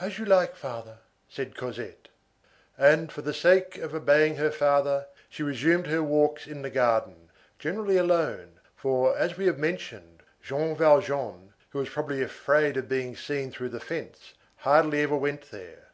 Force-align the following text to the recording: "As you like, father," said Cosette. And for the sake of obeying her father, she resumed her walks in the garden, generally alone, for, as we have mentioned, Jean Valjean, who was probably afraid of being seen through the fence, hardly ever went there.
"As 0.00 0.18
you 0.18 0.26
like, 0.26 0.54
father," 0.54 0.98
said 1.30 1.56
Cosette. 1.56 2.08
And 2.76 3.10
for 3.10 3.22
the 3.22 3.32
sake 3.32 3.78
of 3.78 3.94
obeying 3.94 4.36
her 4.36 4.50
father, 4.50 5.06
she 5.30 5.42
resumed 5.42 5.86
her 5.86 6.02
walks 6.02 6.46
in 6.46 6.60
the 6.60 6.68
garden, 6.68 7.30
generally 7.58 7.96
alone, 7.96 8.60
for, 8.76 9.16
as 9.16 9.38
we 9.38 9.46
have 9.46 9.56
mentioned, 9.58 10.24
Jean 10.42 10.76
Valjean, 10.76 11.54
who 11.70 11.78
was 11.78 11.88
probably 11.88 12.20
afraid 12.20 12.76
of 12.76 12.86
being 12.90 13.16
seen 13.16 13.50
through 13.50 13.70
the 13.70 13.80
fence, 13.80 14.34
hardly 14.56 15.00
ever 15.00 15.16
went 15.16 15.50
there. 15.50 15.88